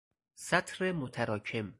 سطر 0.35 0.91
متراکم 0.91 1.69